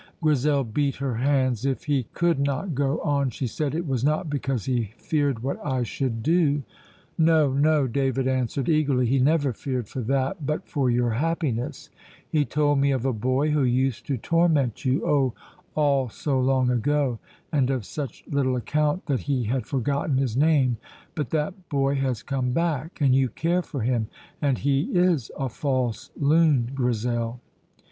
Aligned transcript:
Grizel 0.19 0.63
beat 0.63 0.95
her 0.95 1.13
hands. 1.17 1.63
"If 1.63 1.83
he 1.83 2.07
could 2.15 2.39
not 2.39 2.73
go 2.73 2.99
on," 3.01 3.29
she 3.29 3.45
said, 3.45 3.75
"it 3.75 3.85
was 3.85 4.03
not 4.03 4.31
because 4.31 4.65
he 4.65 4.93
feared 4.97 5.43
what 5.43 5.63
I 5.63 5.83
should 5.83 6.23
do." 6.23 6.63
"No, 7.19 7.53
no," 7.53 7.85
David 7.85 8.27
answered 8.27 8.67
eagerly, 8.67 9.05
"he 9.05 9.19
never 9.19 9.53
feared 9.53 9.87
for 9.87 10.01
that, 10.01 10.43
but 10.43 10.67
for 10.67 10.89
your 10.89 11.11
happiness. 11.11 11.91
He 12.27 12.45
told 12.45 12.79
me 12.79 12.89
of 12.89 13.05
a 13.05 13.13
boy 13.13 13.51
who 13.51 13.61
used 13.61 14.07
to 14.07 14.17
torment 14.17 14.85
you, 14.85 15.05
oh, 15.05 15.33
all 15.75 16.09
so 16.09 16.39
long 16.39 16.71
ago, 16.71 17.19
and 17.51 17.69
of 17.69 17.85
such 17.85 18.23
little 18.27 18.55
account 18.55 19.05
that 19.05 19.19
he 19.19 19.43
had 19.43 19.67
forgotten 19.67 20.17
his 20.17 20.35
name. 20.35 20.77
But 21.13 21.29
that 21.29 21.69
boy 21.69 21.93
has 21.97 22.23
come 22.23 22.53
back, 22.53 22.99
and 22.99 23.13
you 23.13 23.29
care 23.29 23.61
for 23.61 23.81
him, 23.81 24.07
and 24.41 24.57
he 24.57 24.85
is 24.97 25.29
a 25.37 25.47
false 25.47 26.09
loon, 26.19 26.71
Grizel." 26.73 27.39